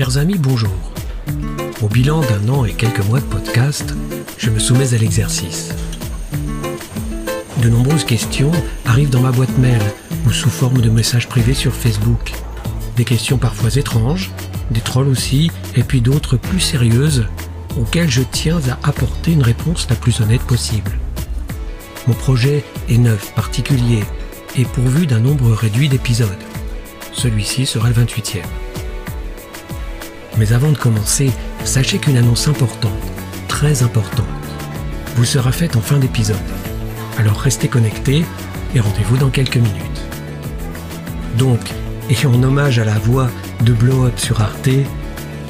Chers 0.00 0.16
amis, 0.16 0.38
bonjour. 0.38 0.72
Au 1.82 1.88
bilan 1.88 2.22
d'un 2.22 2.48
an 2.48 2.64
et 2.64 2.72
quelques 2.72 3.04
mois 3.04 3.20
de 3.20 3.24
podcast, 3.26 3.94
je 4.38 4.48
me 4.48 4.58
soumets 4.58 4.94
à 4.94 4.96
l'exercice. 4.96 5.74
De 7.62 7.68
nombreuses 7.68 8.04
questions 8.04 8.50
arrivent 8.86 9.10
dans 9.10 9.20
ma 9.20 9.30
boîte 9.30 9.58
mail 9.58 9.82
ou 10.26 10.30
sous 10.30 10.48
forme 10.48 10.80
de 10.80 10.88
messages 10.88 11.28
privés 11.28 11.52
sur 11.52 11.74
Facebook. 11.74 12.32
Des 12.96 13.04
questions 13.04 13.36
parfois 13.36 13.76
étranges, 13.76 14.30
des 14.70 14.80
trolls 14.80 15.08
aussi, 15.08 15.50
et 15.76 15.82
puis 15.82 16.00
d'autres 16.00 16.38
plus 16.38 16.60
sérieuses 16.60 17.26
auxquelles 17.78 18.10
je 18.10 18.22
tiens 18.22 18.62
à 18.70 18.88
apporter 18.88 19.32
une 19.32 19.42
réponse 19.42 19.86
la 19.90 19.96
plus 19.96 20.22
honnête 20.22 20.40
possible. 20.44 20.92
Mon 22.06 22.14
projet 22.14 22.64
est 22.88 22.96
neuf, 22.96 23.34
particulier, 23.34 24.02
et 24.56 24.64
pourvu 24.64 25.06
d'un 25.06 25.20
nombre 25.20 25.50
réduit 25.50 25.90
d'épisodes. 25.90 26.30
Celui-ci 27.12 27.66
sera 27.66 27.90
le 27.90 27.94
28e. 27.94 28.38
Mais 30.38 30.52
avant 30.52 30.72
de 30.72 30.78
commencer, 30.78 31.30
sachez 31.64 31.98
qu'une 31.98 32.16
annonce 32.16 32.48
importante, 32.48 32.92
très 33.48 33.82
importante, 33.82 34.26
vous 35.16 35.24
sera 35.24 35.52
faite 35.52 35.76
en 35.76 35.80
fin 35.80 35.98
d'épisode. 35.98 36.36
Alors 37.18 37.38
restez 37.38 37.68
connectés 37.68 38.24
et 38.74 38.80
rendez-vous 38.80 39.16
dans 39.16 39.30
quelques 39.30 39.56
minutes. 39.56 40.00
Donc, 41.36 41.60
et 42.08 42.26
en 42.26 42.42
hommage 42.42 42.78
à 42.78 42.84
la 42.84 42.98
voix 42.98 43.30
de 43.62 43.72
Blow 43.72 44.06
Up 44.06 44.18
sur 44.18 44.40
Arte, 44.40 44.70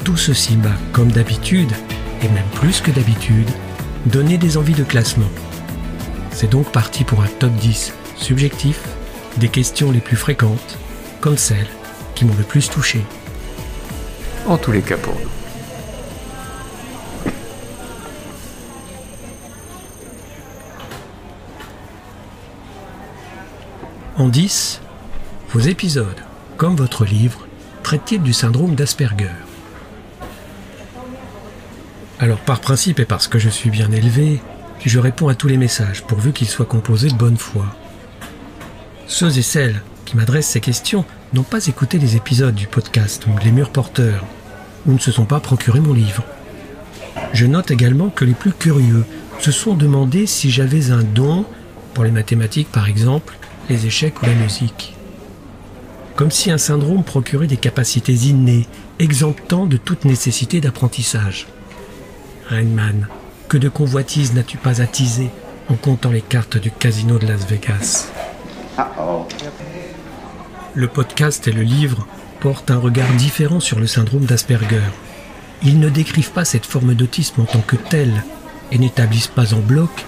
tout 0.03 0.17
ceci 0.17 0.57
m'a, 0.57 0.75
comme 0.91 1.11
d'habitude, 1.11 1.71
et 2.23 2.29
même 2.29 2.47
plus 2.55 2.81
que 2.81 2.91
d'habitude, 2.91 3.49
donné 4.05 4.37
des 4.37 4.57
envies 4.57 4.73
de 4.73 4.83
classement. 4.83 5.29
C'est 6.31 6.49
donc 6.49 6.71
parti 6.71 7.03
pour 7.03 7.21
un 7.21 7.27
top 7.39 7.51
10 7.53 7.93
subjectif 8.15 8.79
des 9.37 9.47
questions 9.47 9.91
les 9.91 9.99
plus 9.99 10.17
fréquentes, 10.17 10.77
comme 11.19 11.37
celles 11.37 11.67
qui 12.15 12.25
m'ont 12.25 12.35
le 12.37 12.43
plus 12.43 12.69
touché. 12.69 13.01
En 14.51 14.57
tous 14.57 14.73
les 14.73 14.81
cas 14.81 14.97
pour 14.97 15.13
nous. 15.13 15.21
En 24.17 24.27
10, 24.27 24.81
vos 25.51 25.61
épisodes, 25.61 26.19
comme 26.57 26.75
votre 26.75 27.05
livre, 27.05 27.47
traitent-ils 27.81 28.21
du 28.21 28.33
syndrome 28.33 28.75
d'Asperger? 28.75 29.29
Alors 32.19 32.39
par 32.39 32.59
principe 32.59 32.99
et 32.99 33.05
parce 33.05 33.29
que 33.29 33.39
je 33.39 33.47
suis 33.47 33.69
bien 33.69 33.89
élevé, 33.93 34.41
je 34.83 34.99
réponds 34.99 35.29
à 35.29 35.35
tous 35.35 35.47
les 35.47 35.55
messages 35.55 36.03
pourvu 36.03 36.33
qu'ils 36.33 36.49
soient 36.49 36.65
composés 36.65 37.07
de 37.07 37.15
bonne 37.15 37.37
foi. 37.37 37.67
Ceux 39.07 39.37
et 39.37 39.43
celles 39.43 39.81
qui 40.03 40.17
m'adressent 40.17 40.49
ces 40.49 40.59
questions 40.59 41.05
n'ont 41.31 41.43
pas 41.43 41.67
écouté 41.67 41.99
les 41.99 42.17
épisodes 42.17 42.53
du 42.53 42.67
podcast 42.67 43.25
Les 43.45 43.53
Murs 43.53 43.71
Porteurs, 43.71 44.25
ou 44.85 44.93
ne 44.93 44.99
se 44.99 45.11
sont 45.11 45.25
pas 45.25 45.39
procuré 45.39 45.79
mon 45.79 45.93
livre. 45.93 46.23
Je 47.33 47.45
note 47.45 47.71
également 47.71 48.09
que 48.09 48.25
les 48.25 48.33
plus 48.33 48.51
curieux 48.51 49.05
se 49.39 49.51
sont 49.51 49.73
demandé 49.73 50.25
si 50.25 50.51
j'avais 50.51 50.91
un 50.91 51.03
don, 51.03 51.45
pour 51.93 52.03
les 52.03 52.11
mathématiques 52.11 52.71
par 52.71 52.87
exemple, 52.87 53.37
les 53.69 53.85
échecs 53.85 54.21
ou 54.21 54.25
la 54.25 54.33
musique. 54.33 54.95
Comme 56.15 56.31
si 56.31 56.51
un 56.51 56.57
syndrome 56.57 57.03
procurait 57.03 57.47
des 57.47 57.57
capacités 57.57 58.13
innées, 58.13 58.67
exemptant 58.99 59.65
de 59.65 59.77
toute 59.77 60.05
nécessité 60.05 60.61
d'apprentissage. 60.61 61.47
Rainman, 62.47 63.07
que 63.47 63.57
de 63.57 63.69
convoitises 63.69 64.33
n'as-tu 64.33 64.57
pas 64.57 64.81
attisé 64.81 65.29
en 65.69 65.75
comptant 65.75 66.11
les 66.11 66.21
cartes 66.21 66.57
du 66.57 66.69
casino 66.69 67.17
de 67.17 67.27
Las 67.27 67.47
Vegas? 67.47 68.11
Le 70.73 70.87
podcast 70.87 71.47
et 71.47 71.51
le 71.51 71.63
livre 71.63 72.07
portent 72.41 72.71
un 72.71 72.79
regard 72.79 73.13
différent 73.13 73.59
sur 73.59 73.79
le 73.79 73.87
syndrome 73.87 74.25
d'Asperger. 74.25 74.81
Ils 75.63 75.79
ne 75.79 75.89
décrivent 75.89 76.31
pas 76.31 76.43
cette 76.43 76.65
forme 76.65 76.95
d'autisme 76.95 77.41
en 77.41 77.45
tant 77.45 77.61
que 77.61 77.75
telle 77.75 78.23
et 78.71 78.79
n'établissent 78.79 79.27
pas 79.27 79.53
en 79.53 79.59
bloc 79.59 80.05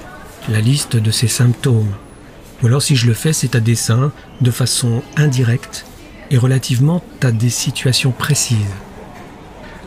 la 0.50 0.60
liste 0.60 0.98
de 0.98 1.12
ses 1.12 1.28
symptômes. 1.28 1.94
Ou 2.62 2.68
alors 2.68 2.82
si 2.82 2.96
je 2.96 3.06
le 3.06 3.14
fais, 3.14 3.34
c'est 3.34 3.56
à 3.56 3.60
dessein, 3.60 4.12
de 4.42 4.52
façon 4.52 5.04
indirecte 5.16 5.86
et 6.32 6.38
relativement 6.38 7.04
à 7.22 7.32
des 7.32 7.52
situations 7.52 8.12
précises. 8.12 8.58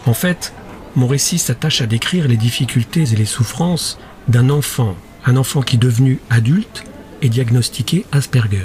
En 0.07 0.15
fait, 0.15 0.55
mon 0.95 1.09
récit 1.09 1.39
s'attache 1.39 1.81
à 1.81 1.87
décrire 1.87 2.29
les 2.29 2.37
difficultés 2.37 3.13
et 3.13 3.17
les 3.17 3.27
souffrances 3.27 3.99
d'un 4.29 4.51
enfant, 4.51 4.95
un 5.25 5.37
enfant 5.37 5.63
qui 5.63 5.79
devenu 5.79 6.21
adulte 6.31 6.85
est 7.23 7.29
diagnostiqué 7.29 8.07
Asperger. 8.13 8.63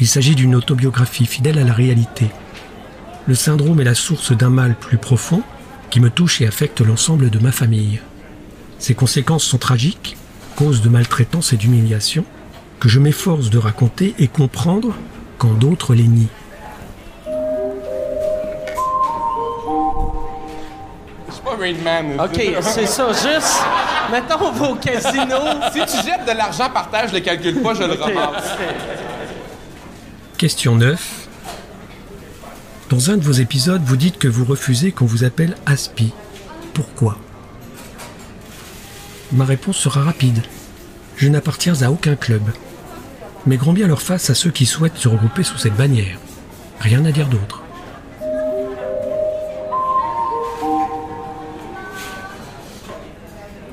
Il 0.00 0.06
s'agit 0.06 0.34
d'une 0.34 0.54
autobiographie 0.54 1.26
fidèle 1.26 1.58
à 1.58 1.64
la 1.64 1.74
réalité. 1.74 2.26
Le 3.26 3.34
syndrome 3.34 3.80
est 3.80 3.84
la 3.84 3.94
source 3.94 4.32
d'un 4.32 4.50
mal 4.50 4.74
plus 4.74 4.98
profond 4.98 5.42
qui 5.90 6.00
me 6.00 6.10
touche 6.10 6.40
et 6.40 6.46
affecte 6.46 6.80
l'ensemble 6.80 7.30
de 7.30 7.38
ma 7.38 7.52
famille. 7.52 8.00
Ses 8.78 8.94
conséquences 8.94 9.44
sont 9.44 9.58
tragiques, 9.58 10.16
cause 10.56 10.82
de 10.82 10.88
maltraitance 10.88 11.52
et 11.52 11.56
d'humiliation, 11.56 12.24
que 12.78 12.88
je 12.88 12.98
m'efforce 12.98 13.50
de 13.50 13.58
raconter 13.58 14.14
et 14.18 14.28
comprendre 14.28 14.94
quand 15.38 15.52
d'autres 15.52 15.94
les 15.94 16.08
nient. 16.08 16.28
OK, 22.18 22.42
c'est 22.62 22.86
ça, 22.86 23.08
juste. 23.08 23.62
Mettons, 24.10 24.46
on 24.46 24.52
va 24.52 24.70
au 24.70 24.74
casino. 24.76 25.36
Si 25.72 25.80
tu 25.80 25.96
jettes 26.04 26.26
de 26.26 26.36
l'argent 26.36 26.70
par 26.70 26.90
terre, 26.90 27.06
je 27.08 27.14
le 27.14 27.20
calcule 27.20 27.60
pas, 27.60 27.74
je 27.74 27.82
le 27.82 27.92
ramasse. 27.92 28.56
Question 30.38 30.74
9. 30.74 31.28
Dans 32.90 33.12
un 33.12 33.16
de 33.16 33.22
vos 33.22 33.30
épisodes, 33.30 33.84
vous 33.84 33.96
dites 33.96 34.18
que 34.18 34.26
vous 34.26 34.44
refusez 34.44 34.90
qu'on 34.90 35.06
vous 35.06 35.22
appelle 35.22 35.54
Aspi. 35.64 36.12
Pourquoi? 36.74 37.16
Ma 39.30 39.44
réponse 39.44 39.76
sera 39.76 40.02
rapide. 40.02 40.42
Je 41.16 41.28
n'appartiens 41.28 41.82
à 41.82 41.90
aucun 41.92 42.16
club. 42.16 42.42
Mais 43.46 43.56
grand 43.56 43.72
bien 43.72 43.86
leur 43.86 44.02
face 44.02 44.28
à 44.28 44.34
ceux 44.34 44.50
qui 44.50 44.66
souhaitent 44.66 44.96
se 44.96 45.06
regrouper 45.06 45.44
sous 45.44 45.56
cette 45.56 45.76
bannière. 45.76 46.18
Rien 46.80 47.04
à 47.04 47.12
dire 47.12 47.28
d'autre. 47.28 47.62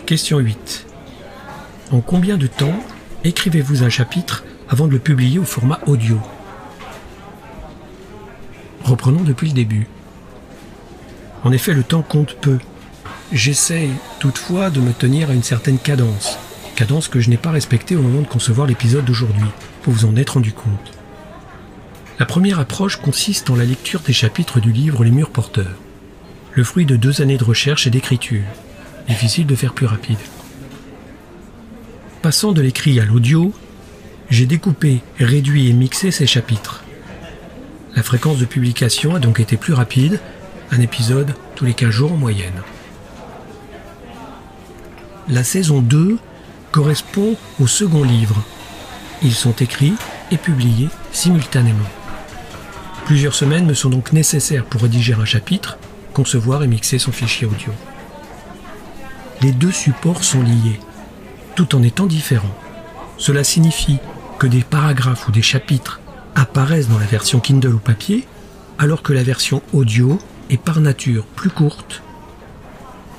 Question 0.06 0.38
8. 0.38 0.86
En 1.90 2.02
combien 2.02 2.38
de 2.38 2.46
temps 2.46 2.84
écrivez-vous 3.24 3.82
un 3.82 3.90
chapitre 3.90 4.46
avant 4.70 4.86
de 4.86 4.92
le 4.92 5.00
publier 5.00 5.40
au 5.40 5.44
format 5.44 5.80
audio? 5.88 6.22
Reprenons 8.88 9.24
depuis 9.24 9.50
le 9.50 9.54
début. 9.54 9.86
En 11.44 11.52
effet, 11.52 11.74
le 11.74 11.84
temps 11.84 12.04
compte 12.04 12.38
peu. 12.40 12.58
J'essaye 13.34 13.92
toutefois 14.20 14.70
de 14.70 14.80
me 14.80 14.94
tenir 14.94 15.30
à 15.30 15.34
une 15.34 15.44
certaine 15.44 15.78
cadence, 15.78 16.40
cadence 16.78 17.10
que 17.10 17.20
je 17.20 17.30
n'ai 17.30 17.36
pas 17.36 17.52
respectée 17.52 17.98
au 17.98 18.02
moment 18.02 18.22
de 18.22 18.28
concevoir 18.28 18.66
l'épisode 18.66 19.04
d'aujourd'hui, 19.04 19.50
vous 19.84 19.92
vous 19.92 20.06
en 20.06 20.16
être 20.16 20.36
rendu 20.36 20.54
compte. 20.54 20.94
La 22.18 22.26
première 22.26 22.62
approche 22.62 22.96
consiste 22.96 23.50
en 23.50 23.58
la 23.58 23.66
lecture 23.66 24.00
des 24.00 24.14
chapitres 24.14 24.62
du 24.62 24.72
livre 24.72 25.04
Les 25.04 25.12
Murs 25.12 25.32
Porteurs, 25.32 25.76
le 26.54 26.64
fruit 26.64 26.86
de 26.86 26.96
deux 26.96 27.22
années 27.22 27.38
de 27.38 27.44
recherche 27.44 27.88
et 27.88 27.92
d'écriture. 27.92 28.46
Difficile 29.10 29.48
de 29.48 29.56
faire 29.56 29.74
plus 29.74 29.86
rapide. 29.86 30.18
Passant 32.22 32.54
de 32.54 32.62
l'écrit 32.62 33.02
à 33.02 33.06
l'audio, 33.06 33.52
j'ai 34.30 34.46
découpé, 34.46 35.02
réduit 35.20 35.68
et 35.68 35.74
mixé 35.74 36.10
ces 36.10 36.26
chapitres. 36.26 36.86
La 37.98 38.04
fréquence 38.04 38.38
de 38.38 38.46
publication 38.46 39.16
a 39.16 39.20
donc 39.20 39.40
été 39.40 39.58
plus 39.58 39.74
rapide, 39.74 40.22
un 40.70 40.80
épisode 40.80 41.34
tous 41.56 41.66
les 41.66 41.74
15 41.74 41.90
jours 41.90 42.12
en 42.12 42.16
moyenne. 42.16 42.62
La 45.28 45.44
saison 45.44 45.82
2 45.82 46.20
correspond 46.72 47.36
au 47.60 47.66
second 47.66 48.04
livre. 48.04 48.44
Ils 49.24 49.34
sont 49.34 49.54
écrits 49.54 49.96
et 50.30 50.38
publiés 50.38 50.90
simultanément. 51.12 51.90
Plusieurs 53.08 53.34
semaines 53.34 53.66
me 53.66 53.74
sont 53.74 53.90
donc 53.90 54.14
nécessaires 54.14 54.66
pour 54.66 54.84
rédiger 54.84 55.16
un 55.16 55.26
chapitre, 55.26 55.80
concevoir 56.14 56.64
et 56.64 56.68
mixer 56.68 57.00
son 57.00 57.12
fichier 57.12 57.48
audio. 57.48 57.72
Les 59.42 59.52
deux 59.52 59.72
supports 59.72 60.24
sont 60.24 60.44
liés, 60.44 60.80
tout 61.56 61.76
en 61.76 61.82
étant 61.82 62.06
différents. 62.06 62.56
Cela 63.18 63.44
signifie 63.44 63.98
que 64.38 64.46
des 64.46 64.62
paragraphes 64.62 65.28
ou 65.28 65.32
des 65.32 65.42
chapitres 65.42 66.00
apparaissent 66.38 66.88
dans 66.88 67.00
la 67.00 67.06
version 67.06 67.40
Kindle 67.40 67.74
ou 67.74 67.80
papier, 67.80 68.28
alors 68.78 69.02
que 69.02 69.12
la 69.12 69.24
version 69.24 69.64
audio 69.74 70.20
est 70.52 70.58
par 70.58 70.80
nature 70.80 71.26
plus 71.26 71.50
courte, 71.50 72.04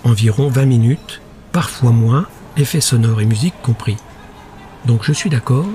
environ 0.05 0.49
20 0.49 0.65
minutes, 0.67 1.21
parfois 1.51 1.91
moins, 1.91 2.27
effets 2.57 2.81
sonores 2.81 3.21
et 3.21 3.27
musique 3.27 3.61
compris. 3.61 3.97
Donc 4.87 5.03
je 5.03 5.13
suis 5.13 5.31
d'accord, 5.31 5.67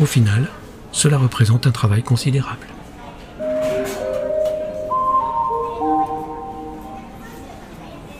au 0.00 0.06
final, 0.06 0.48
cela 0.90 1.18
représente 1.18 1.66
un 1.66 1.70
travail 1.70 2.02
considérable. 2.02 2.66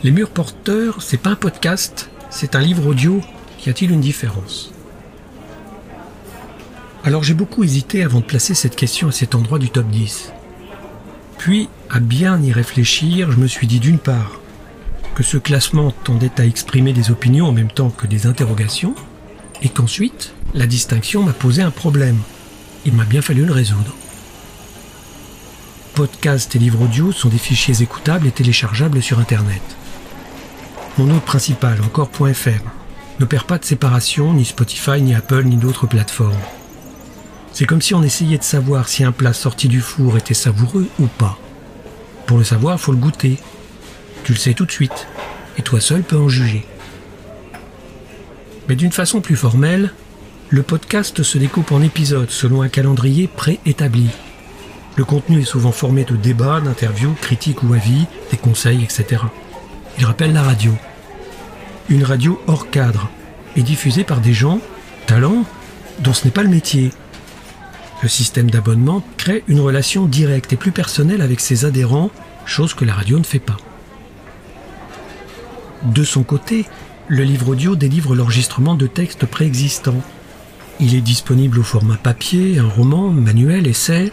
Les 0.03 0.11
murs 0.11 0.31
porteurs, 0.31 1.03
c'est 1.03 1.19
pas 1.19 1.31
un 1.31 1.37
podcast, 1.37 2.11
c'est 2.29 2.55
un 2.55 2.61
livre 2.61 2.87
audio. 2.87 3.21
Y 3.67 3.71
a-t-il 3.71 3.91
une 3.91 4.01
différence? 4.01 4.73
Alors 7.03 7.23
j'ai 7.23 7.35
beaucoup 7.35 7.65
hésité 7.65 8.03
avant 8.05 8.21
de 8.21 8.25
placer 8.25 8.55
cette 8.55 8.77
question 8.77 9.09
à 9.09 9.13
cet 9.13 9.35
endroit 9.35 9.59
du 9.59 9.71
top 9.71 9.89
10. 9.89 10.33
Puis, 11.39 11.71
à 11.89 11.99
bien 11.99 12.41
y 12.43 12.53
réfléchir, 12.53 13.33
je 13.33 13.39
me 13.39 13.47
suis 13.47 13.67
dit 13.67 13.81
d'une 13.81 13.99
part 13.99 14.41
que 15.15 15.23
ce 15.23 15.39
classement 15.39 15.91
tendait 15.91 16.39
à 16.39 16.45
exprimer 16.45 16.93
des 16.93 17.11
opinions 17.11 17.47
en 17.47 17.53
même 17.53 17.71
temps 17.71 17.89
que 17.89 18.07
des 18.07 18.27
interrogations, 18.27 18.95
et 19.63 19.71
qu'ensuite, 19.71 20.35
la 20.53 20.67
distinction 20.67 21.23
m'a 21.23 21.33
posé 21.33 21.63
un 21.63 21.71
problème. 21.71 22.19
Il 22.85 22.93
m'a 22.93 23.05
bien 23.05 23.23
fallu 23.23 23.47
le 23.47 23.53
résoudre. 23.53 23.95
Podcasts 25.95 26.55
et 26.57 26.59
livres 26.59 26.83
audio 26.83 27.13
sont 27.13 27.31
des 27.31 27.39
fichiers 27.39 27.83
écoutables 27.83 28.27
et 28.27 28.33
téléchargeables 28.33 29.03
sur 29.03 29.19
Internet. 29.19 29.63
Mon 30.99 31.15
hôte 31.15 31.25
principal, 31.25 31.81
encore.fr, 31.83 32.63
n'opère 33.19 33.45
pas 33.45 33.59
de 33.59 33.65
séparation, 33.65 34.35
ni 34.35 34.45
Spotify, 34.45 35.01
ni 35.01 35.15
Apple, 35.15 35.45
ni 35.45 35.57
d'autres 35.57 35.87
plateformes. 35.87 36.37
C'est 37.53 37.67
comme 37.67 37.83
si 37.83 37.95
on 37.95 38.03
essayait 38.03 38.39
de 38.39 38.43
savoir 38.43 38.89
si 38.89 39.05
un 39.05 39.13
plat 39.13 39.33
sorti 39.33 39.69
du 39.69 39.81
four 39.81 40.17
était 40.17 40.35
savoureux 40.35 40.89
ou 40.99 41.07
pas. 41.07 41.39
Pour 42.27 42.39
le 42.39 42.45
savoir, 42.45 42.81
faut 42.81 42.93
le 42.93 42.99
goûter. 42.99 43.39
Tu 44.25 44.33
le 44.33 44.39
sais 44.39 44.55
tout 44.55 44.67
de 44.67 44.73
suite, 44.73 45.09
et 45.59 45.63
toi 45.63 45.81
seul 45.81 46.03
peux 46.03 46.17
en 46.17 46.29
juger. 46.29 46.65
Mais 48.69 48.77
d'une 48.77 48.93
façon 48.93 49.21
plus 49.21 49.37
formelle, 49.37 49.93
le 50.49 50.63
podcast 50.63 51.23
se 51.23 51.39
découpe 51.39 51.73
en 51.73 51.83
épisodes 51.83 52.31
selon 52.31 52.63
un 52.63 52.69
calendrier 52.69 53.29
préétabli. 53.29 54.11
Le 54.97 55.05
contenu 55.05 55.41
est 55.41 55.45
souvent 55.45 55.73
formé 55.73 56.05
de 56.05 56.17
débats, 56.17 56.61
d'interviews, 56.61 57.15
critiques 57.21 57.63
ou 57.63 57.73
avis, 57.73 58.07
des 58.31 58.37
conseils, 58.37 58.83
etc. 58.83 59.23
Il 59.99 60.05
rappelle 60.05 60.33
la 60.33 60.43
radio. 60.43 60.73
Une 61.89 62.05
radio 62.05 62.41
hors 62.47 62.71
cadre 62.71 63.09
et 63.57 63.63
diffusée 63.63 64.05
par 64.05 64.21
des 64.21 64.33
gens, 64.33 64.61
talents, 65.07 65.45
dont 66.01 66.13
ce 66.13 66.25
n'est 66.25 66.31
pas 66.31 66.43
le 66.43 66.49
métier. 66.49 66.91
Le 68.03 68.09
système 68.09 68.51
d'abonnement 68.51 69.03
crée 69.17 69.45
une 69.47 69.61
relation 69.61 70.07
directe 70.07 70.53
et 70.53 70.57
plus 70.57 70.73
personnelle 70.73 71.21
avec 71.21 71.41
ses 71.41 71.65
adhérents, 71.65 72.11
chose 72.47 72.73
que 72.73 72.85
la 72.85 72.95
radio 72.95 73.19
ne 73.19 73.25
fait 73.25 73.39
pas. 73.39 73.59
De 75.83 76.05
son 76.05 76.23
côté, 76.23 76.67
le 77.09 77.25
livre 77.25 77.49
audio 77.49 77.77
délivre 77.77 78.15
l'enregistrement 78.15 78.75
de 78.75 78.87
textes 78.87 79.27
préexistants. 79.27 80.03
Il 80.79 80.95
est 80.95 81.01
disponible 81.01 81.59
au 81.59 81.63
format 81.63 81.97
papier, 81.97 82.59
un 82.59 82.69
roman, 82.69 83.11
manuel, 83.11 83.67
essai. 83.67 84.13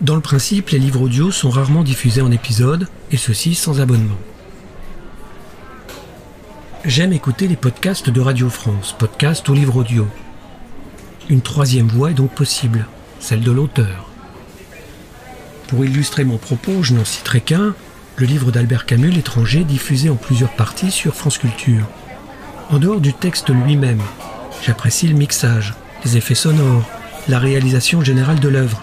Dans 0.00 0.14
le 0.14 0.20
principe, 0.20 0.70
les 0.70 0.78
livres 0.78 1.02
audio 1.02 1.30
sont 1.30 1.50
rarement 1.50 1.82
diffusés 1.82 2.22
en 2.22 2.30
épisodes, 2.30 2.88
et 3.10 3.16
ceci 3.16 3.54
sans 3.54 3.80
abonnement. 3.80 4.18
J'aime 6.84 7.12
écouter 7.12 7.48
les 7.48 7.56
podcasts 7.56 8.08
de 8.08 8.20
Radio 8.20 8.48
France, 8.48 8.94
podcasts 8.98 9.48
ou 9.48 9.54
livres 9.54 9.76
audio. 9.76 10.06
Une 11.28 11.42
troisième 11.42 11.88
voie 11.88 12.12
est 12.12 12.14
donc 12.14 12.30
possible, 12.30 12.86
celle 13.20 13.40
de 13.40 13.50
l'auteur. 13.50 14.08
Pour 15.68 15.84
illustrer 15.84 16.24
mon 16.24 16.38
propos, 16.38 16.82
je 16.82 16.94
n'en 16.94 17.04
citerai 17.04 17.40
qu'un, 17.40 17.74
le 18.16 18.26
livre 18.26 18.50
d'Albert 18.50 18.86
Camus, 18.86 19.10
L'étranger, 19.10 19.64
diffusé 19.64 20.10
en 20.10 20.16
plusieurs 20.16 20.52
parties 20.52 20.90
sur 20.90 21.14
France 21.14 21.38
Culture. 21.38 21.86
En 22.70 22.78
dehors 22.78 23.00
du 23.00 23.12
texte 23.12 23.50
lui-même, 23.50 24.02
j'apprécie 24.62 25.08
le 25.08 25.14
mixage, 25.14 25.74
les 26.04 26.16
effets 26.16 26.34
sonores, 26.34 26.88
la 27.28 27.38
réalisation 27.38 28.02
générale 28.02 28.40
de 28.40 28.48
l'œuvre. 28.48 28.82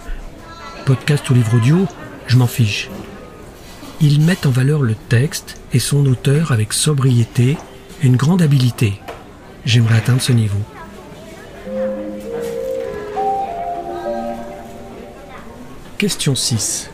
Podcast 0.85 1.29
ou 1.29 1.33
livre 1.33 1.55
audio, 1.55 1.87
je 2.27 2.37
m'en 2.37 2.47
fiche. 2.47 2.89
Ils 4.01 4.21
mettent 4.21 4.45
en 4.45 4.51
valeur 4.51 4.81
le 4.81 4.95
texte 4.95 5.57
et 5.73 5.79
son 5.79 6.05
auteur 6.05 6.51
avec 6.51 6.73
sobriété 6.73 7.57
une 8.03 8.17
grande 8.17 8.41
habileté. 8.41 9.01
J'aimerais 9.65 9.97
atteindre 9.97 10.21
ce 10.21 10.31
niveau. 10.31 10.59
Question 15.97 16.35
6. 16.35 16.89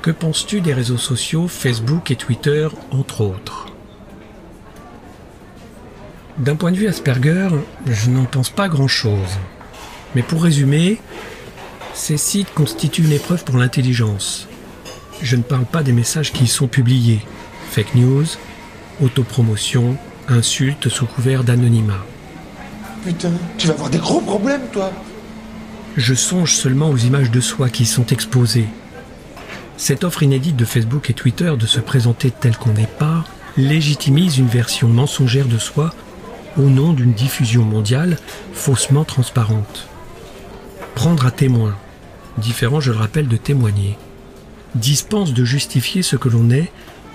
Que 0.00 0.10
penses-tu 0.10 0.62
des 0.62 0.72
réseaux 0.72 0.96
sociaux 0.96 1.48
Facebook 1.48 2.10
et 2.10 2.16
Twitter, 2.16 2.66
entre 2.90 3.20
autres? 3.20 3.66
D'un 6.38 6.56
point 6.56 6.72
de 6.72 6.78
vue 6.78 6.88
Asperger, 6.88 7.48
je 7.84 8.08
n'en 8.08 8.24
pense 8.24 8.48
pas 8.48 8.68
grand-chose. 8.68 9.38
Mais 10.14 10.22
pour 10.22 10.42
résumer, 10.42 10.98
ces 11.92 12.16
sites 12.16 12.54
constituent 12.54 13.04
une 13.04 13.12
épreuve 13.12 13.44
pour 13.44 13.58
l'intelligence. 13.58 14.48
Je 15.20 15.36
ne 15.36 15.42
parle 15.42 15.66
pas 15.66 15.82
des 15.82 15.92
messages 15.92 16.32
qui 16.32 16.44
y 16.44 16.48
sont 16.48 16.68
publiés. 16.68 17.20
Fake 17.70 17.94
news, 17.96 18.24
autopromotion, 19.02 19.98
insultes 20.28 20.88
sous 20.88 21.04
couvert 21.04 21.44
d'anonymat. 21.44 22.02
Putain, 23.04 23.32
tu 23.58 23.66
vas 23.66 23.74
avoir 23.74 23.90
des 23.90 23.98
gros 23.98 24.22
problèmes, 24.22 24.68
toi 24.72 24.90
Je 25.96 26.12
songe 26.12 26.54
seulement 26.54 26.90
aux 26.90 26.96
images 26.98 27.30
de 27.30 27.40
soi 27.40 27.70
qui 27.70 27.86
sont 27.86 28.06
exposées. 28.06 28.68
Cette 29.78 30.04
offre 30.04 30.22
inédite 30.22 30.56
de 30.56 30.66
Facebook 30.66 31.08
et 31.08 31.14
Twitter 31.14 31.54
de 31.58 31.66
se 31.66 31.80
présenter 31.80 32.30
tel 32.30 32.56
qu'on 32.56 32.74
n'est 32.74 32.86
pas 32.86 33.24
légitimise 33.56 34.36
une 34.36 34.46
version 34.46 34.88
mensongère 34.88 35.46
de 35.46 35.56
soi 35.56 35.94
au 36.58 36.68
nom 36.68 36.92
d'une 36.92 37.14
diffusion 37.14 37.62
mondiale 37.62 38.18
faussement 38.52 39.04
transparente. 39.04 39.88
Prendre 40.94 41.24
à 41.24 41.30
témoin, 41.30 41.74
différent 42.36 42.80
je 42.80 42.92
le 42.92 42.98
rappelle 42.98 43.28
de 43.28 43.36
témoigner, 43.38 43.96
dispense 44.74 45.32
de 45.32 45.44
justifier 45.44 46.02
ce 46.02 46.16
que 46.16 46.28
l'on 46.28 46.50
est 46.50 46.70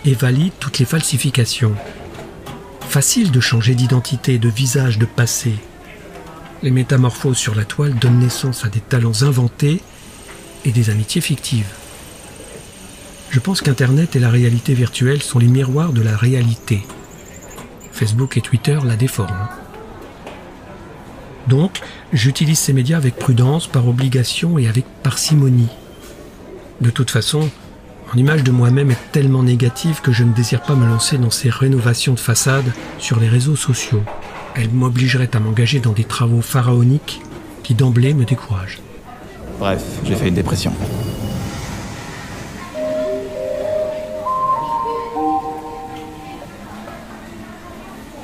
et 0.05 0.15
valide 0.15 0.53
toutes 0.59 0.79
les 0.79 0.85
falsifications. 0.85 1.75
Facile 2.89 3.31
de 3.31 3.39
changer 3.39 3.75
d'identité, 3.75 4.39
de 4.39 4.49
visage, 4.49 4.97
de 4.97 5.05
passé. 5.05 5.53
Les 6.63 6.71
métamorphoses 6.71 7.37
sur 7.37 7.55
la 7.55 7.65
toile 7.65 7.95
donnent 7.95 8.19
naissance 8.19 8.65
à 8.65 8.69
des 8.69 8.81
talents 8.81 9.23
inventés 9.23 9.81
et 10.63 10.71
des 10.71 10.91
amitiés 10.91 11.21
fictives. 11.21 11.73
Je 13.31 13.39
pense 13.39 13.61
qu'Internet 13.61 14.15
et 14.15 14.19
la 14.19 14.29
réalité 14.29 14.75
virtuelle 14.75 15.23
sont 15.23 15.39
les 15.39 15.47
miroirs 15.47 15.91
de 15.91 16.01
la 16.01 16.15
réalité. 16.15 16.85
Facebook 17.91 18.37
et 18.37 18.41
Twitter 18.41 18.77
la 18.85 18.95
déforment. 18.95 19.47
Donc, 21.47 21.81
j'utilise 22.13 22.59
ces 22.59 22.73
médias 22.73 22.97
avec 22.97 23.15
prudence, 23.15 23.65
par 23.65 23.87
obligation 23.87 24.59
et 24.59 24.67
avec 24.67 24.85
parcimonie. 25.01 25.69
De 26.81 26.91
toute 26.91 27.09
façon, 27.09 27.49
mon 28.13 28.19
image 28.19 28.43
de 28.43 28.51
moi-même 28.51 28.91
est 28.91 29.11
tellement 29.11 29.43
négative 29.43 30.01
que 30.01 30.11
je 30.11 30.23
ne 30.23 30.33
désire 30.33 30.61
pas 30.61 30.75
me 30.75 30.85
lancer 30.85 31.17
dans 31.17 31.31
ces 31.31 31.49
rénovations 31.49 32.13
de 32.13 32.19
façade 32.19 32.71
sur 32.99 33.19
les 33.19 33.29
réseaux 33.29 33.55
sociaux. 33.55 34.03
Elles 34.55 34.69
m'obligeraient 34.69 35.35
à 35.35 35.39
m'engager 35.39 35.79
dans 35.79 35.93
des 35.93 36.03
travaux 36.03 36.41
pharaoniques 36.41 37.21
qui 37.63 37.73
d'emblée 37.73 38.13
me 38.13 38.25
découragent. 38.25 38.79
Bref, 39.59 39.83
j'ai 40.03 40.15
fait 40.15 40.27
une 40.27 40.35
dépression. 40.35 40.73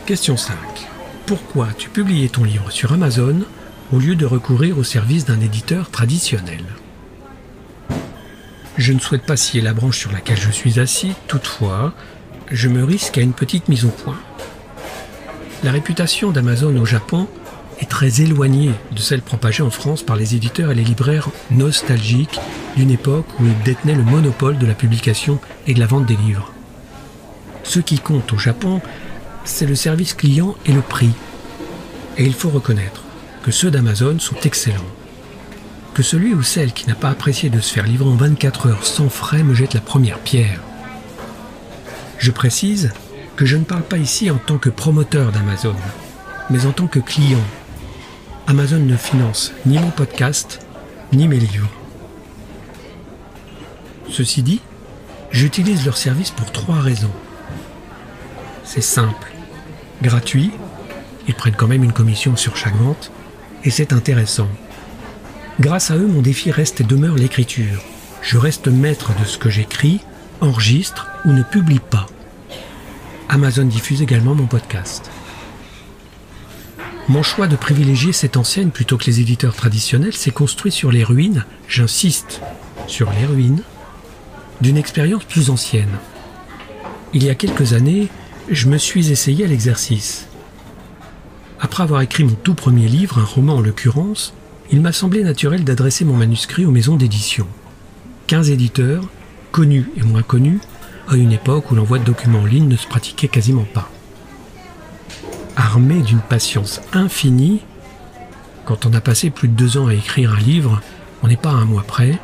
Question 0.06 0.38
5. 0.38 0.56
Pourquoi 1.26 1.68
tu 1.78 1.90
publié 1.90 2.30
ton 2.30 2.44
livre 2.44 2.72
sur 2.72 2.94
Amazon 2.94 3.42
au 3.92 4.00
lieu 4.00 4.16
de 4.16 4.26
recourir 4.26 4.78
au 4.78 4.84
service 4.84 5.26
d'un 5.26 5.40
éditeur 5.42 5.92
traditionnel? 5.92 6.64
Je 8.78 8.94
ne 8.94 9.00
souhaite 9.00 9.26
pas 9.26 9.38
scier 9.38 9.62
la 9.62 9.74
branche 9.74 9.98
sur 9.98 10.12
laquelle 10.12 10.40
je 10.40 10.52
suis 10.52 10.80
assis, 10.80 11.14
toutefois, 11.28 11.94
je 12.50 12.70
me 12.70 12.84
risque 12.84 13.18
à 13.18 13.22
une 13.22 13.34
petite 13.34 13.68
mise 13.70 13.86
au 13.86 13.90
point. 13.90 14.20
La 15.64 15.72
réputation 15.72 16.32
d'Amazon 16.32 16.76
au 16.78 16.86
Japon 16.86 17.28
est 17.80 17.90
très 17.90 18.22
éloignée 18.22 18.72
de 18.92 19.00
celle 19.00 19.24
propagée 19.24 19.64
en 19.64 19.72
France 19.72 20.04
par 20.04 20.16
les 20.16 20.36
éditeurs 20.36 20.72
et 20.72 20.76
les 20.76 20.84
libraires 20.84 21.30
nostalgiques 21.50 22.40
d'une 22.76 22.92
époque 22.92 23.26
où 23.40 23.46
ils 23.46 23.64
détenaient 23.64 23.96
le 23.96 24.04
monopole 24.04 24.60
de 24.60 24.68
la 24.68 24.76
publication 24.76 25.40
et 25.66 25.74
de 25.74 25.80
la 25.80 25.88
vente 25.88 26.06
des 26.06 26.16
livres. 26.16 26.54
Ce 27.64 27.80
qui 27.80 27.98
compte 27.98 28.32
au 28.34 28.38
Japon, 28.38 28.82
c'est 29.46 29.66
le 29.66 29.76
service 29.76 30.14
client 30.14 30.56
et 30.68 30.74
le 30.74 30.82
prix. 30.82 31.12
Et 32.18 32.26
il 32.26 32.34
faut 32.34 32.50
reconnaître 32.50 33.04
que 33.44 33.52
ceux 33.52 33.72
d'Amazon 33.72 34.20
sont 34.20 34.40
excellents. 34.44 34.82
Que 35.96 36.04
celui 36.04 36.36
ou 36.36 36.44
celle 36.44 36.72
qui 36.72 36.88
n'a 36.88 36.96
pas 36.96 37.10
apprécié 37.10 37.50
de 37.50 37.60
se 37.62 37.74
faire 37.74 37.88
livrer 37.88 38.10
en 38.10 38.16
24 38.16 38.68
heures 38.68 38.86
sans 38.86 39.10
frais 39.10 39.42
me 39.42 39.56
jette 39.56 39.74
la 39.74 39.82
première 39.82 40.20
pierre. 40.20 40.62
Je 42.20 42.30
précise 42.30 42.92
que 43.38 43.46
je 43.46 43.56
ne 43.56 43.64
parle 43.64 43.84
pas 43.84 44.00
ici 44.00 44.32
en 44.32 44.38
tant 44.38 44.58
que 44.58 44.70
promoteur 44.70 45.32
d'Amazon, 45.32 45.76
mais 46.50 46.66
en 46.66 46.72
tant 46.72 46.88
que 46.88 47.00
client. 47.00 47.44
Amazon 48.48 48.80
ne 48.80 48.98
finance 48.98 49.54
ni 49.68 49.78
mon 49.78 49.92
podcast, 49.92 50.66
ni 51.14 51.28
mes 51.28 51.38
livres. 51.38 51.70
Ceci 54.10 54.42
dit, 54.42 54.60
j'utilise 55.32 55.86
leur 55.86 55.98
service 55.98 56.32
pour 56.32 56.52
trois 56.52 56.80
raisons. 56.80 57.12
C'est 58.64 58.82
simple, 58.82 59.32
gratuit, 60.02 60.52
ils 61.28 61.36
prennent 61.36 61.56
quand 61.56 61.68
même 61.68 61.84
une 61.84 61.94
commission 61.94 62.36
sur 62.36 62.58
chaque 62.58 62.76
vente, 62.76 63.12
et 63.64 63.70
c'est 63.70 63.94
intéressant. 63.94 64.50
Grâce 65.60 65.92
à 65.92 65.96
eux, 65.96 66.08
mon 66.08 66.24
défi 66.24 66.50
reste 66.50 66.82
et 66.82 66.86
demeure 66.86 67.16
l'écriture. 67.16 67.84
Je 68.24 68.40
reste 68.40 68.68
maître 68.68 69.12
de 69.20 69.26
ce 69.26 69.38
que 69.38 69.52
j'écris, 69.52 70.00
enregistre 70.42 71.08
ou 71.26 71.34
ne 71.34 71.44
publie 71.44 71.80
pas. 71.80 72.08
Amazon 73.30 73.66
diffuse 73.66 74.02
également 74.02 74.36
mon 74.36 74.46
podcast. 74.46 75.12
Mon 77.10 77.24
choix 77.24 77.48
de 77.48 77.58
privilégier 77.58 78.14
cette 78.14 78.38
enseigne 78.38 78.70
plutôt 78.70 78.98
que 78.98 79.06
les 79.06 79.20
éditeurs 79.20 79.56
traditionnels 79.56 80.14
s'est 80.14 80.32
construit 80.32 80.72
sur 80.72 80.92
les 80.92 81.04
ruines, 81.04 81.46
j'insiste, 81.68 82.42
sur 82.88 83.12
les 83.12 83.26
ruines 83.26 83.64
d'une 84.62 84.78
expérience 84.78 85.26
plus 85.26 85.50
ancienne. 85.50 86.00
Il 87.14 87.24
y 87.24 87.30
a 87.30 87.36
quelques 87.36 87.74
années, 87.74 88.08
je 88.50 88.68
me 88.68 88.78
suis 88.78 89.12
essayé 89.12 89.44
à 89.44 89.48
l'exercice. 89.48 90.28
Après 91.60 91.84
avoir 91.84 92.02
écrit 92.02 92.24
mon 92.24 92.36
tout 92.36 92.56
premier 92.56 92.88
livre, 92.88 93.20
un 93.20 93.26
roman 93.26 93.56
en 93.56 93.62
l'occurrence, 93.62 94.34
il 94.72 94.82
m'a 94.82 94.94
semblé 94.94 95.24
naturel 95.24 95.64
d'adresser 95.64 96.06
mon 96.06 96.16
manuscrit 96.16 96.66
aux 96.66 96.72
maisons 96.72 96.96
d'édition. 96.96 97.48
15 98.28 98.52
éditeurs, 98.52 99.04
connus 99.52 99.90
et 99.98 100.04
moins 100.04 100.24
connus, 100.24 100.60
à 101.10 101.16
une 101.16 101.32
époque 101.32 101.72
où 101.72 101.76
l'envoi 101.76 102.00
de 102.00 102.04
documents 102.04 102.40
en 102.40 102.46
ligne 102.46 102.68
ne 102.68 102.76
se 102.76 102.88
pratiquait 102.88 103.28
quasiment 103.28 103.66
pas. 103.74 103.90
Armé 105.56 106.02
d'une 106.02 106.20
patience 106.20 106.82
infinie, 106.94 107.62
quand 108.66 108.86
on 108.86 108.94
a 108.94 109.02
passé 109.02 109.30
plus 109.30 109.48
de 109.48 109.54
deux 109.54 109.78
ans 109.78 109.88
à 109.88 109.94
écrire 109.94 110.34
un 110.34 110.40
livre, 110.40 110.82
on 111.24 111.28
n'est 111.28 111.38
pas 111.38 111.52
un 111.52 111.66
mois 111.66 111.84
près, 111.84 112.20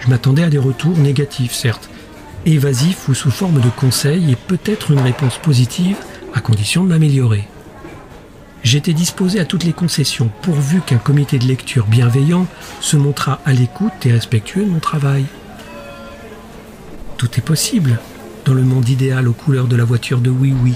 je 0.00 0.08
m'attendais 0.08 0.44
à 0.44 0.50
des 0.50 0.58
retours 0.58 0.96
négatifs, 0.98 1.54
certes, 1.54 1.88
évasifs 2.46 3.08
ou 3.08 3.14
sous 3.14 3.30
forme 3.30 3.60
de 3.60 3.70
conseils 3.70 4.30
et 4.30 4.36
peut-être 4.36 4.90
une 4.90 5.00
réponse 5.00 5.38
positive 5.38 5.96
à 6.34 6.40
condition 6.40 6.84
de 6.84 6.90
m'améliorer. 6.90 7.48
J'étais 8.62 8.92
disposé 8.94 9.40
à 9.40 9.44
toutes 9.44 9.64
les 9.64 9.72
concessions 9.72 10.30
pourvu 10.42 10.80
qu'un 10.80 10.98
comité 10.98 11.38
de 11.38 11.46
lecture 11.46 11.86
bienveillant 11.86 12.46
se 12.80 12.96
montrât 12.96 13.40
à 13.44 13.52
l'écoute 13.52 14.06
et 14.06 14.12
respectueux 14.12 14.64
de 14.64 14.70
mon 14.70 14.78
travail. 14.78 15.26
Tout 17.16 17.30
est 17.36 17.44
possible 17.44 17.98
dans 18.44 18.54
le 18.54 18.62
monde 18.62 18.88
idéal 18.88 19.28
aux 19.28 19.32
couleurs 19.32 19.68
de 19.68 19.76
la 19.76 19.84
voiture 19.84 20.20
de 20.20 20.30
Oui 20.30 20.54
Oui. 20.62 20.74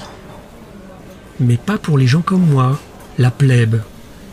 Mais 1.41 1.57
pas 1.57 1.79
pour 1.79 1.99
les 1.99 2.07
gens 2.07 2.23
comme 2.23 2.47
moi, 2.47 2.79
la 3.19 3.31
plèbe, 3.31 3.81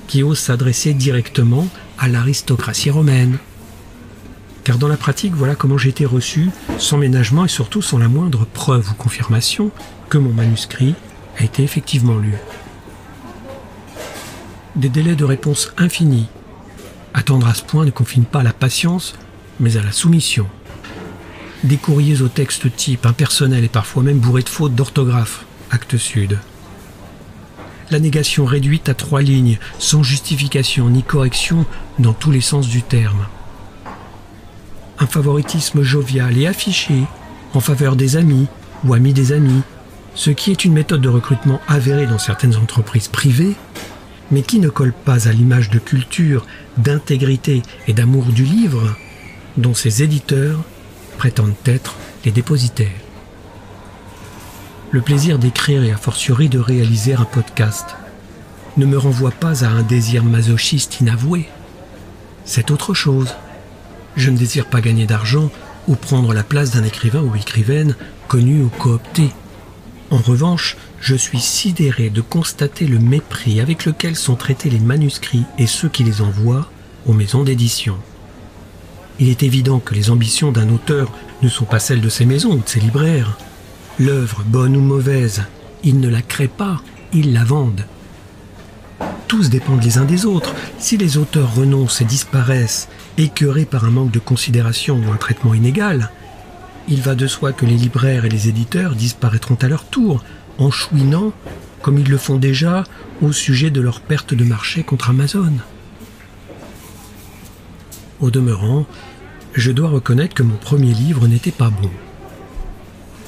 qui 0.07 0.23
ose 0.23 0.39
s'adresser 0.39 0.93
directement 0.93 1.67
à 1.97 2.07
l'aristocratie 2.07 2.89
romaine. 2.89 3.37
Car 4.63 4.77
dans 4.77 4.87
la 4.87 4.97
pratique, 4.97 5.33
voilà 5.35 5.55
comment 5.55 5.77
j'ai 5.77 5.89
été 5.89 6.05
reçu, 6.05 6.49
sans 6.77 6.97
ménagement 6.97 7.45
et 7.45 7.49
surtout 7.49 7.81
sans 7.81 7.97
la 7.97 8.07
moindre 8.07 8.45
preuve 8.45 8.89
ou 8.89 8.93
confirmation 8.95 9.71
que 10.09 10.17
mon 10.17 10.33
manuscrit 10.33 10.95
a 11.37 11.43
été 11.43 11.63
effectivement 11.63 12.17
lu. 12.17 12.33
Des 14.75 14.89
délais 14.89 15.15
de 15.15 15.25
réponse 15.25 15.71
infinis. 15.77 16.27
Attendre 17.13 17.47
à 17.47 17.53
ce 17.53 17.63
point 17.63 17.85
ne 17.85 17.91
confine 17.91 18.25
pas 18.25 18.39
à 18.39 18.43
la 18.43 18.53
patience, 18.53 19.15
mais 19.59 19.77
à 19.77 19.83
la 19.83 19.91
soumission. 19.91 20.47
Des 21.63 21.77
courriers 21.77 22.21
au 22.21 22.27
texte 22.27 22.75
type 22.75 23.05
impersonnel 23.05 23.63
et 23.63 23.69
parfois 23.69 24.03
même 24.03 24.19
bourrés 24.19 24.43
de 24.43 24.49
fautes 24.49 24.75
d'orthographe. 24.75 25.45
Acte 25.71 25.97
Sud. 25.97 26.37
La 27.91 27.99
négation 27.99 28.45
réduite 28.45 28.89
à 28.89 28.93
trois 28.93 29.21
lignes, 29.21 29.57
sans 29.79 30.03
justification 30.03 30.89
ni 30.89 31.03
correction 31.03 31.65
dans 31.99 32.13
tous 32.13 32.31
les 32.31 32.41
sens 32.41 32.67
du 32.67 32.81
terme. 32.81 33.27
Un 34.99 35.07
favoritisme 35.07 35.81
jovial 35.81 36.37
et 36.37 36.47
affiché 36.47 37.03
en 37.53 37.59
faveur 37.59 37.95
des 37.95 38.15
amis 38.15 38.47
ou 38.83 38.93
amis 38.93 39.13
des 39.13 39.31
amis, 39.31 39.61
ce 40.13 40.29
qui 40.29 40.51
est 40.51 40.65
une 40.65 40.73
méthode 40.73 41.01
de 41.01 41.09
recrutement 41.09 41.61
avérée 41.67 42.07
dans 42.07 42.19
certaines 42.19 42.55
entreprises 42.55 43.07
privées, 43.07 43.55
mais 44.31 44.41
qui 44.41 44.59
ne 44.59 44.69
colle 44.69 44.93
pas 44.93 45.27
à 45.27 45.31
l'image 45.31 45.69
de 45.69 45.79
culture, 45.79 46.45
d'intégrité 46.77 47.61
et 47.87 47.93
d'amour 47.93 48.25
du 48.25 48.43
livre 48.43 48.95
dont 49.57 49.73
ses 49.73 50.03
éditeurs 50.03 50.59
prétendent 51.15 51.55
être 51.65 51.95
les 52.23 52.31
dépositaires. 52.31 52.89
Le 54.91 55.01
plaisir 55.01 55.39
d'écrire 55.39 55.83
et 55.83 55.91
a 55.91 55.97
fortiori 55.97 56.47
de 56.47 56.59
réaliser 56.59 57.13
un 57.13 57.25
podcast 57.25 57.95
ne 58.77 58.85
me 58.85 58.97
renvoie 58.97 59.31
pas 59.31 59.63
à 59.63 59.69
un 59.69 59.83
désir 59.83 60.23
masochiste 60.23 60.99
inavoué. 61.01 61.47
C'est 62.43 62.71
autre 62.71 62.93
chose. 62.93 63.33
Je 64.15 64.29
ne 64.29 64.37
désire 64.37 64.67
pas 64.67 64.81
gagner 64.81 65.05
d'argent 65.05 65.49
ou 65.87 65.95
prendre 65.95 66.33
la 66.33 66.43
place 66.43 66.71
d'un 66.71 66.83
écrivain 66.83 67.21
ou 67.21 67.35
écrivaine 67.35 67.95
connu 68.27 68.61
ou 68.61 68.69
coopté. 68.69 69.31
En 70.11 70.17
revanche, 70.17 70.77
je 70.99 71.15
suis 71.15 71.39
sidéré 71.39 72.09
de 72.09 72.21
constater 72.21 72.85
le 72.85 72.99
mépris 72.99 73.59
avec 73.59 73.85
lequel 73.85 74.15
sont 74.15 74.35
traités 74.35 74.69
les 74.69 74.79
manuscrits 74.79 75.45
et 75.57 75.67
ceux 75.67 75.89
qui 75.89 76.03
les 76.03 76.21
envoient 76.21 76.69
aux 77.05 77.13
maisons 77.13 77.43
d'édition. 77.43 77.97
Il 79.19 79.29
est 79.29 79.43
évident 79.43 79.79
que 79.79 79.93
les 79.93 80.09
ambitions 80.09 80.51
d'un 80.51 80.69
auteur 80.69 81.11
ne 81.41 81.49
sont 81.49 81.65
pas 81.65 81.79
celles 81.79 82.01
de 82.01 82.09
ses 82.09 82.25
maisons 82.25 82.53
ou 82.53 82.59
de 82.59 82.67
ses 82.67 82.79
libraires. 82.79 83.37
L'œuvre, 83.97 84.43
bonne 84.45 84.75
ou 84.75 84.81
mauvaise, 84.81 85.43
ils 85.83 85.99
ne 85.99 86.09
la 86.09 86.21
créent 86.21 86.47
pas, 86.47 86.81
ils 87.13 87.31
la 87.33 87.45
vendent. 87.45 87.85
Tous 89.27 89.49
dépendent 89.49 89.83
les 89.83 89.97
uns 89.97 90.05
des 90.05 90.25
autres. 90.25 90.53
Si 90.79 90.97
les 90.97 91.17
auteurs 91.17 91.55
renoncent 91.55 92.01
et 92.01 92.05
disparaissent, 92.05 92.89
écœurés 93.17 93.65
par 93.65 93.85
un 93.85 93.89
manque 93.91 94.11
de 94.11 94.19
considération 94.19 94.99
ou 94.99 95.11
un 95.11 95.17
traitement 95.17 95.53
inégal, 95.53 96.11
il 96.87 97.01
va 97.01 97.15
de 97.15 97.25
soi 97.25 97.53
que 97.53 97.65
les 97.65 97.75
libraires 97.75 98.25
et 98.25 98.29
les 98.29 98.49
éditeurs 98.49 98.95
disparaîtront 98.95 99.57
à 99.61 99.67
leur 99.67 99.85
tour, 99.85 100.23
en 100.57 100.69
chouinant, 100.71 101.31
comme 101.81 101.97
ils 101.97 102.09
le 102.09 102.17
font 102.17 102.35
déjà, 102.35 102.83
au 103.21 103.31
sujet 103.31 103.71
de 103.71 103.81
leur 103.81 104.01
perte 104.01 104.33
de 104.33 104.43
marché 104.43 104.83
contre 104.83 105.09
Amazon. 105.09 105.53
Au 108.21 108.31
demeurant, 108.31 108.85
je 109.53 109.71
dois 109.71 109.89
reconnaître 109.89 110.33
que 110.33 110.43
mon 110.43 110.55
premier 110.55 110.93
livre 110.93 111.27
n'était 111.27 111.51
pas 111.51 111.69
bon. 111.69 111.89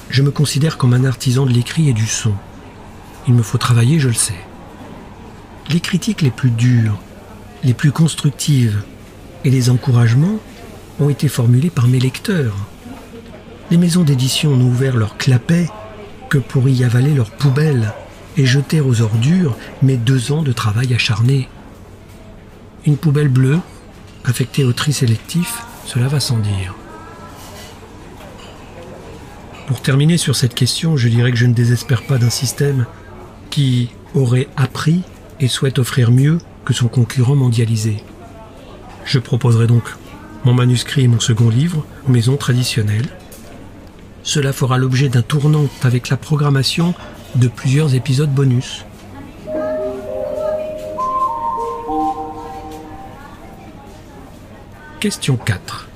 Je 0.08 0.22
me 0.22 0.30
considère 0.30 0.78
comme 0.78 0.94
un 0.94 1.04
artisan 1.04 1.44
de 1.44 1.52
l'écrit 1.52 1.90
et 1.90 1.92
du 1.92 2.06
son. 2.06 2.32
Il 3.26 3.34
me 3.34 3.42
faut 3.42 3.58
travailler, 3.58 3.98
je 3.98 4.08
le 4.08 4.14
sais. 4.14 4.40
Les 5.70 5.80
critiques 5.80 6.22
les 6.22 6.30
plus 6.30 6.50
dures, 6.50 6.98
les 7.62 7.74
plus 7.74 7.92
constructives 7.92 8.82
et 9.44 9.50
les 9.50 9.68
encouragements 9.68 10.38
ont 11.00 11.10
été 11.10 11.28
formulés 11.28 11.70
par 11.70 11.86
mes 11.86 12.00
lecteurs. 12.00 12.56
Les 13.70 13.76
maisons 13.76 14.04
d'édition 14.04 14.56
n'ont 14.56 14.68
ouvert 14.68 14.96
leur 14.96 15.18
clapet 15.18 15.68
que 16.30 16.38
pour 16.38 16.66
y 16.66 16.82
avaler 16.82 17.12
leurs 17.12 17.30
poubelles 17.30 17.92
et 18.38 18.46
jeter 18.46 18.80
aux 18.80 19.02
ordures 19.02 19.54
mes 19.82 19.98
deux 19.98 20.32
ans 20.32 20.42
de 20.42 20.52
travail 20.52 20.94
acharné. 20.94 21.48
Une 22.86 22.96
poubelle 22.96 23.28
bleue, 23.28 23.58
affectée 24.28 24.64
au 24.64 24.72
tri 24.72 24.92
sélectif, 24.92 25.62
cela 25.86 26.08
va 26.08 26.20
sans 26.20 26.38
dire. 26.38 26.74
Pour 29.66 29.80
terminer 29.80 30.16
sur 30.16 30.36
cette 30.36 30.54
question, 30.54 30.96
je 30.96 31.08
dirais 31.08 31.30
que 31.30 31.36
je 31.36 31.46
ne 31.46 31.54
désespère 31.54 32.06
pas 32.06 32.18
d'un 32.18 32.30
système 32.30 32.86
qui 33.50 33.90
aurait 34.14 34.48
appris 34.56 35.02
et 35.40 35.48
souhaite 35.48 35.78
offrir 35.78 36.10
mieux 36.10 36.38
que 36.64 36.72
son 36.72 36.88
concurrent 36.88 37.36
mondialisé. 37.36 38.02
Je 39.04 39.18
proposerai 39.18 39.66
donc 39.66 39.84
mon 40.44 40.54
manuscrit 40.54 41.04
et 41.04 41.08
mon 41.08 41.20
second 41.20 41.48
livre 41.48 41.84
aux 42.06 42.12
maisons 42.12 42.36
traditionnelles. 42.36 43.08
Cela 44.22 44.52
fera 44.52 44.78
l'objet 44.78 45.08
d'un 45.08 45.22
tournant 45.22 45.68
avec 45.82 46.08
la 46.08 46.16
programmation 46.16 46.94
de 47.34 47.48
plusieurs 47.48 47.94
épisodes 47.94 48.32
bonus. 48.32 48.84
Question 55.00 55.36
4. 55.36 55.86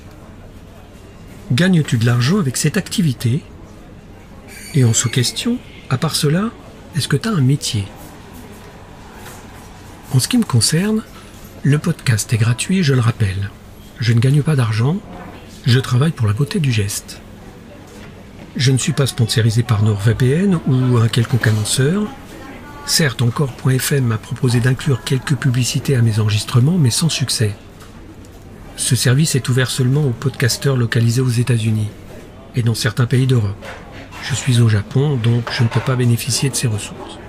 Gagnes-tu 1.51 1.97
de 1.97 2.05
l'argent 2.05 2.39
avec 2.39 2.55
cette 2.55 2.77
activité? 2.77 3.43
Et 4.75 4.85
en 4.85 4.93
sous-question, 4.93 5.57
à 5.89 5.97
part 5.97 6.15
cela, 6.15 6.51
est-ce 6.95 7.09
que 7.09 7.17
tu 7.17 7.27
as 7.27 7.33
un 7.33 7.41
métier? 7.41 7.83
En 10.13 10.19
ce 10.19 10.29
qui 10.29 10.37
me 10.37 10.45
concerne, 10.45 11.03
le 11.63 11.79
podcast 11.79 12.31
est 12.31 12.37
gratuit, 12.37 12.81
je 12.81 12.93
le 12.93 13.01
rappelle. 13.01 13.49
Je 13.99 14.13
ne 14.13 14.21
gagne 14.21 14.41
pas 14.41 14.55
d'argent, 14.55 14.95
je 15.65 15.79
travaille 15.79 16.11
pour 16.11 16.27
la 16.27 16.33
beauté 16.33 16.61
du 16.61 16.71
geste. 16.71 17.19
Je 18.55 18.71
ne 18.71 18.77
suis 18.77 18.93
pas 18.93 19.07
sponsorisé 19.07 19.63
par 19.63 19.83
NordVPN 19.83 20.59
ou 20.65 20.97
un 20.97 21.09
quelconque 21.09 21.47
annonceur. 21.47 22.07
Certes, 22.85 23.21
encore.fm 23.21 24.05
m'a 24.05 24.17
proposé 24.17 24.61
d'inclure 24.61 25.03
quelques 25.03 25.35
publicités 25.35 25.97
à 25.97 26.01
mes 26.01 26.19
enregistrements, 26.19 26.77
mais 26.77 26.89
sans 26.89 27.09
succès. 27.09 27.53
Ce 28.75 28.95
service 28.95 29.35
est 29.35 29.47
ouvert 29.49 29.69
seulement 29.69 30.03
aux 30.03 30.11
podcasteurs 30.11 30.75
localisés 30.75 31.21
aux 31.21 31.29
États-Unis 31.29 31.89
et 32.55 32.63
dans 32.63 32.73
certains 32.73 33.05
pays 33.05 33.27
d'Europe. 33.27 33.65
Je 34.23 34.33
suis 34.35 34.61
au 34.61 34.69
Japon, 34.69 35.15
donc 35.15 35.49
je 35.51 35.63
ne 35.63 35.67
peux 35.67 35.79
pas 35.79 35.95
bénéficier 35.95 36.49
de 36.49 36.55
ces 36.55 36.67
ressources. 36.67 37.19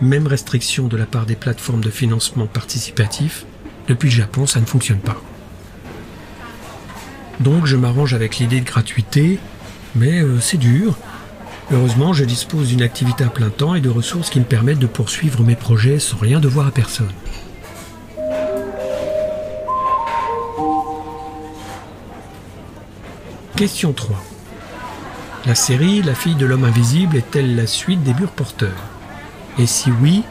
Même 0.00 0.26
restriction 0.26 0.88
de 0.88 0.96
la 0.96 1.06
part 1.06 1.26
des 1.26 1.36
plateformes 1.36 1.82
de 1.82 1.90
financement 1.90 2.46
participatif, 2.46 3.46
depuis 3.86 4.08
le 4.08 4.16
Japon, 4.16 4.46
ça 4.46 4.60
ne 4.60 4.66
fonctionne 4.66 4.98
pas. 4.98 5.20
Donc 7.40 7.66
je 7.66 7.76
m'arrange 7.76 8.14
avec 8.14 8.38
l'idée 8.38 8.60
de 8.60 8.66
gratuité, 8.66 9.38
mais 9.94 10.20
euh, 10.20 10.40
c'est 10.40 10.58
dur. 10.58 10.96
Heureusement, 11.72 12.12
je 12.12 12.24
dispose 12.24 12.68
d'une 12.68 12.82
activité 12.82 13.24
à 13.24 13.28
plein 13.28 13.50
temps 13.50 13.74
et 13.74 13.80
de 13.80 13.88
ressources 13.88 14.30
qui 14.30 14.40
me 14.40 14.44
permettent 14.44 14.78
de 14.78 14.86
poursuivre 14.86 15.42
mes 15.42 15.56
projets 15.56 15.98
sans 15.98 16.18
rien 16.18 16.40
devoir 16.40 16.66
à 16.66 16.70
personne. 16.70 17.10
Question 23.62 23.92
3. 23.92 24.20
La 25.46 25.54
série 25.54 26.02
La 26.02 26.16
fille 26.16 26.34
de 26.34 26.46
l'homme 26.46 26.64
invisible 26.64 27.16
est-elle 27.16 27.54
la 27.54 27.68
suite 27.68 28.02
des 28.02 28.12
murs 28.12 28.32
porteurs? 28.32 28.88
Et 29.56 29.66
si 29.66 29.92
oui, 30.02 30.24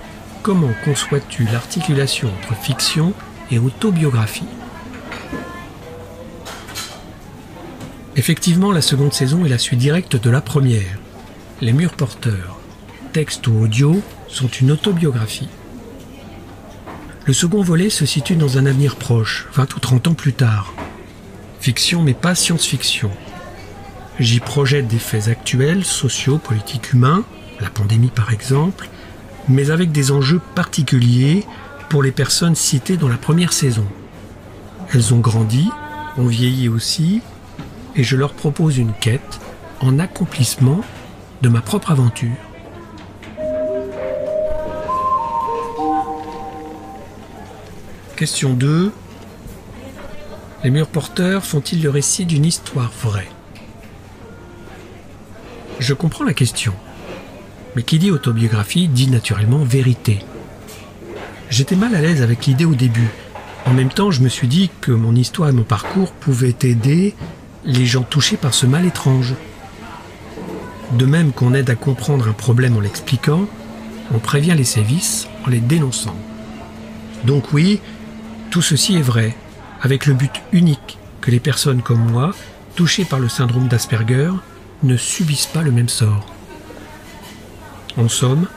comment 0.43 0.73
conçois-tu 0.83 1.45
l'articulation 1.45 2.27
entre 2.27 2.61
fiction 2.61 3.13
et 3.49 3.57
autobiographie? 3.57 4.49
Effectivement, 8.17 8.73
la 8.73 8.81
seconde 8.81 9.13
saison 9.13 9.45
est 9.45 9.49
la 9.49 9.59
suite 9.59 9.79
directe 9.79 10.17
de 10.17 10.29
la 10.29 10.41
première. 10.41 10.99
Les 11.61 11.71
murs 11.71 11.93
porteurs, 11.93 12.59
texte 13.13 13.47
ou 13.47 13.61
audio, 13.61 14.01
sont 14.27 14.49
une 14.49 14.71
autobiographie. 14.71 15.47
Le 17.23 17.31
second 17.31 17.61
volet 17.61 17.89
se 17.89 18.05
situe 18.05 18.35
dans 18.35 18.57
un 18.57 18.65
avenir 18.65 18.97
proche, 18.97 19.47
20 19.53 19.73
ou 19.73 19.79
30 19.79 20.07
ans 20.09 20.15
plus 20.15 20.33
tard. 20.33 20.73
Fiction 21.61 22.01
mais 22.01 22.15
pas 22.15 22.33
science-fiction. 22.33 23.11
J'y 24.19 24.39
projette 24.39 24.87
des 24.87 24.99
faits 24.99 25.27
actuels, 25.27 25.83
sociaux, 25.83 26.37
politiques, 26.37 26.93
humains, 26.93 27.23
la 27.59 27.69
pandémie 27.69 28.11
par 28.13 28.31
exemple, 28.31 28.89
mais 29.47 29.71
avec 29.71 29.91
des 29.91 30.11
enjeux 30.11 30.41
particuliers 30.55 31.45
pour 31.89 32.03
les 32.03 32.11
personnes 32.11 32.55
citées 32.55 32.97
dans 32.97 33.07
la 33.07 33.17
première 33.17 33.53
saison. 33.53 33.85
Elles 34.93 35.13
ont 35.13 35.19
grandi, 35.19 35.69
ont 36.17 36.27
vieilli 36.27 36.69
aussi, 36.69 37.21
et 37.95 38.03
je 38.03 38.15
leur 38.15 38.33
propose 38.33 38.77
une 38.77 38.93
quête 38.93 39.39
en 39.79 39.99
accomplissement 39.99 40.81
de 41.41 41.49
ma 41.49 41.61
propre 41.61 41.91
aventure. 41.91 42.29
Question 48.15 48.53
2. 48.53 48.91
Les 50.63 50.69
murs 50.69 50.87
porteurs 50.87 51.43
font-ils 51.43 51.81
le 51.81 51.89
récit 51.89 52.25
d'une 52.25 52.45
histoire 52.45 52.91
vraie? 53.01 53.27
Je 55.81 55.95
comprends 55.95 56.23
la 56.23 56.35
question. 56.35 56.73
Mais 57.75 57.81
qui 57.81 57.97
dit 57.97 58.11
autobiographie 58.11 58.87
dit 58.87 59.09
naturellement 59.09 59.63
vérité. 59.63 60.19
J'étais 61.49 61.75
mal 61.75 61.95
à 61.95 62.01
l'aise 62.01 62.21
avec 62.21 62.45
l'idée 62.45 62.65
au 62.65 62.75
début. 62.75 63.09
En 63.65 63.73
même 63.73 63.89
temps, 63.89 64.11
je 64.11 64.21
me 64.21 64.29
suis 64.29 64.47
dit 64.47 64.69
que 64.79 64.91
mon 64.91 65.15
histoire 65.15 65.49
et 65.49 65.53
mon 65.53 65.63
parcours 65.63 66.11
pouvaient 66.11 66.55
aider 66.61 67.15
les 67.65 67.87
gens 67.87 68.03
touchés 68.03 68.37
par 68.37 68.53
ce 68.53 68.67
mal 68.67 68.85
étrange. 68.85 69.33
De 70.99 71.07
même 71.07 71.31
qu'on 71.31 71.55
aide 71.55 71.71
à 71.71 71.75
comprendre 71.75 72.27
un 72.27 72.33
problème 72.33 72.77
en 72.77 72.79
l'expliquant, 72.79 73.47
on 74.13 74.19
prévient 74.19 74.53
les 74.55 74.63
sévices 74.63 75.27
en 75.47 75.49
les 75.49 75.61
dénonçant. 75.61 76.15
Donc 77.23 77.53
oui, 77.53 77.79
tout 78.51 78.61
ceci 78.61 78.97
est 78.97 79.01
vrai, 79.01 79.35
avec 79.81 80.05
le 80.05 80.13
but 80.13 80.43
unique 80.51 80.99
que 81.21 81.31
les 81.31 81.39
personnes 81.39 81.81
comme 81.81 82.11
moi, 82.11 82.35
touchées 82.75 83.05
par 83.05 83.17
le 83.17 83.29
syndrome 83.29 83.67
d'Asperger, 83.67 84.31
ne 84.83 84.97
subissent 84.97 85.47
pas 85.47 85.61
le 85.61 85.71
même 85.71 85.89
sort. 85.89 86.25
En 87.97 88.09
somme, 88.09 88.47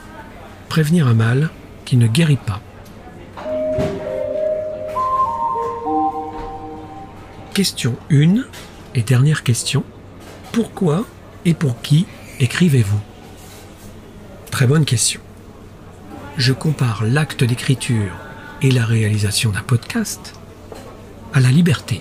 prévenir 0.69 1.07
un 1.07 1.15
mal 1.15 1.51
qui 1.85 1.97
ne 1.97 2.07
guérit 2.07 2.37
pas. 2.37 2.61
Question 7.53 7.97
1 8.11 8.43
et 8.95 9.03
dernière 9.03 9.43
question. 9.43 9.85
Pourquoi 10.53 11.05
et 11.45 11.55
pour 11.55 11.81
qui 11.83 12.07
écrivez-vous? 12.41 13.01
Très 14.51 14.67
bonne 14.67 14.85
question. 14.85 15.21
Je 16.37 16.53
compare 16.53 17.05
l'acte 17.05 17.45
d'écriture 17.45 18.13
et 18.63 18.71
la 18.71 18.85
réalisation 18.85 19.51
d'un 19.51 19.63
podcast 19.63 20.35
à 21.33 21.41
la 21.41 21.51
liberté. 21.51 22.01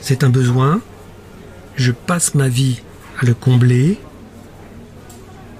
C'est 0.00 0.24
un 0.24 0.28
besoin, 0.28 0.80
je 1.76 1.92
passe 1.92 2.34
ma 2.34 2.48
vie 2.48 2.80
à 3.18 3.24
le 3.24 3.34
combler. 3.34 3.98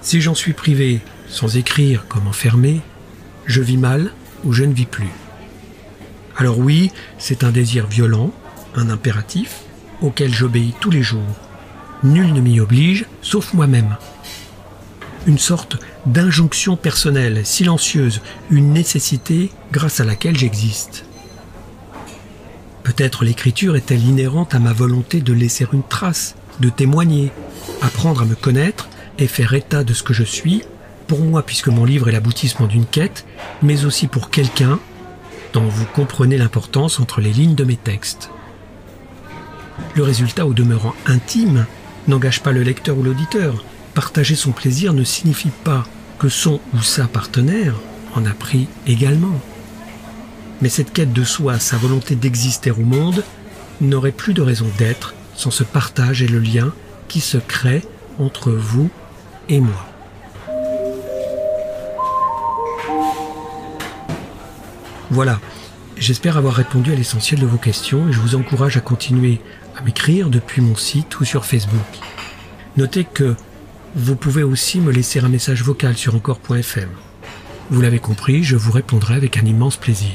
Si 0.03 0.21
j'en 0.21 0.35
suis 0.35 0.53
privé 0.53 1.01
sans 1.29 1.57
écrire 1.57 2.07
comme 2.09 2.29
enfermé, 2.29 2.81
je 3.47 3.61
vis 3.63 3.77
mal 3.77 4.13
ou 4.45 4.53
je 4.53 4.65
ne 4.65 4.73
vis 4.73 4.87
plus. 4.87 5.11
Alors 6.37 6.59
oui, 6.59 6.93
c'est 7.19 7.45
un 7.45 7.51
désir 7.51 7.87
violent, 7.87 8.31
un 8.75 8.91
impératif, 8.91 9.63
auquel 10.03 10.33
j'obéis 10.35 10.75
tous 10.81 10.91
les 10.91 11.03
jours. 11.03 11.23
Nul 12.05 12.33
ne 12.33 12.41
m'y 12.41 12.61
oblige, 12.61 13.07
sauf 13.23 13.55
moi-même. 13.55 13.97
Une 15.27 15.39
sorte 15.39 15.79
d'injonction 16.05 16.77
personnelle, 16.77 17.45
silencieuse, 17.45 18.21
une 18.51 18.73
nécessité 18.73 19.51
grâce 19.73 19.99
à 19.99 20.05
laquelle 20.05 20.37
j'existe. 20.37 21.05
Peut-être 22.85 23.25
l'écriture 23.25 23.75
est-elle 23.75 24.05
inhérente 24.05 24.55
à 24.55 24.61
ma 24.61 24.73
volonté 24.73 25.21
de 25.21 25.33
laisser 25.33 25.67
une 25.73 25.83
trace, 25.83 26.37
de 26.61 26.69
témoigner, 26.69 27.33
apprendre 27.83 28.23
à 28.23 28.25
me 28.25 28.35
connaître 28.35 28.89
et 29.19 29.27
faire 29.27 29.55
état 29.55 29.85
de 29.85 29.95
ce 29.95 30.03
que 30.03 30.13
je 30.13 30.25
suis, 30.25 30.63
pour 31.07 31.21
moi 31.21 31.43
puisque 31.45 31.69
mon 31.69 31.85
livre 31.85 32.09
est 32.09 32.13
l'aboutissement 32.13 32.67
d'une 32.67 32.87
quête, 32.87 33.25
mais 33.63 33.85
aussi 33.85 34.07
pour 34.07 34.31
quelqu'un 34.31 34.79
dont 35.53 35.67
vous 35.69 35.87
comprenez 35.87 36.37
l'importance 36.37 37.01
entre 37.01 37.21
les 37.21 37.33
lignes 37.33 37.55
de 37.55 37.65
mes 37.65 37.77
textes. 37.77 38.31
Le 39.95 40.03
résultat, 40.03 40.47
au 40.47 40.55
demeurant 40.55 40.95
intime, 41.07 41.67
n'engage 42.09 42.43
pas 42.43 42.53
le 42.53 42.63
lecteur 42.63 42.99
ou 42.99 43.03
l'auditeur. 43.03 43.65
Partager 43.95 44.35
son 44.35 44.53
plaisir 44.53 44.93
ne 44.93 45.05
signifie 45.05 45.51
pas 45.65 45.87
que 46.19 46.29
son 46.29 46.61
ou 46.75 46.83
sa 46.83 47.07
partenaire 47.07 47.75
en 48.15 48.25
a 48.27 48.33
pris 48.33 48.69
également. 48.87 49.41
Mais 50.61 50.69
cette 50.69 50.93
quête 50.93 51.13
de 51.13 51.25
soi, 51.25 51.59
sa 51.59 51.77
volonté 51.77 52.15
d'exister 52.15 52.71
au 52.71 52.81
monde, 52.81 53.25
n'aurait 53.81 54.13
plus 54.13 54.33
de 54.35 54.43
raison 54.43 54.67
d'être 54.79 55.15
sans 55.37 55.51
ce 55.51 55.65
partage 55.65 56.23
et 56.23 56.29
le 56.29 56.39
lien 56.39 56.73
qui 57.09 57.21
se 57.21 57.39
crée 57.39 57.83
entre 58.19 58.51
vous 58.51 58.91
et 59.49 59.61
moi. 59.61 59.87
Voilà, 65.11 65.39
j'espère 65.97 66.37
avoir 66.37 66.55
répondu 66.55 66.93
à 66.93 66.97
l'essentiel 66.97 67.39
de 67.41 67.47
vos 67.47 67.59
questions 67.59 68.09
et 68.09 68.13
je 68.13 68.19
vous 68.19 68.35
encourage 68.35 68.77
à 68.77 68.81
continuer 68.81 69.41
à 69.77 69.83
m'écrire 69.83 70.31
depuis 70.31 70.61
mon 70.61 70.75
site 70.75 71.21
ou 71.21 71.25
sur 71.25 71.45
Facebook. 71.45 71.81
Notez 72.77 73.05
que 73.05 73.37
vous 73.95 74.17
pouvez 74.17 74.43
aussi 74.43 74.81
me 74.81 74.91
laisser 74.91 75.21
un 75.21 75.29
message 75.29 75.63
vocal 75.63 75.97
sur 75.97 76.15
encore.fm. 76.15 76.89
Vous 77.71 77.81
l'avez 77.81 77.99
compris, 77.99 78.43
je 78.43 78.57
vous 78.57 78.73
répondrai 78.73 79.15
avec 79.15 79.37
un 79.39 79.45
immense 79.45 79.77
plaisir. 79.77 80.13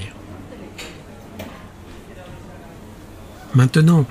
Maintenant, 3.56 4.06